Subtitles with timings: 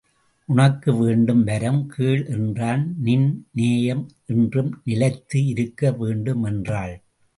[0.49, 4.09] உனக்கு வேண்டும் வரம் கேள் என்றான் நின் நேயம்
[4.25, 6.95] என்றும் நிலைத்து இருக்க வேண்டும் என்றாள்.